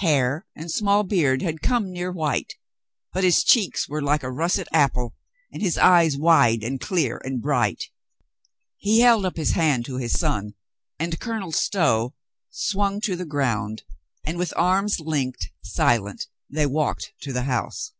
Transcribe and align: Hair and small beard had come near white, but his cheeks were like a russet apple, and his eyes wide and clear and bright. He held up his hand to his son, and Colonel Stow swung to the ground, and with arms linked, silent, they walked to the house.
Hair 0.00 0.44
and 0.54 0.70
small 0.70 1.04
beard 1.04 1.40
had 1.40 1.62
come 1.62 1.90
near 1.90 2.12
white, 2.12 2.56
but 3.14 3.24
his 3.24 3.42
cheeks 3.42 3.88
were 3.88 4.02
like 4.02 4.22
a 4.22 4.30
russet 4.30 4.68
apple, 4.74 5.14
and 5.50 5.62
his 5.62 5.78
eyes 5.78 6.18
wide 6.18 6.62
and 6.62 6.78
clear 6.78 7.16
and 7.24 7.40
bright. 7.40 7.84
He 8.76 9.00
held 9.00 9.24
up 9.24 9.38
his 9.38 9.52
hand 9.52 9.86
to 9.86 9.96
his 9.96 10.12
son, 10.20 10.52
and 10.98 11.18
Colonel 11.18 11.50
Stow 11.50 12.12
swung 12.50 13.00
to 13.00 13.16
the 13.16 13.24
ground, 13.24 13.84
and 14.22 14.36
with 14.36 14.52
arms 14.54 15.00
linked, 15.00 15.48
silent, 15.62 16.26
they 16.50 16.66
walked 16.66 17.14
to 17.22 17.32
the 17.32 17.44
house. 17.44 17.94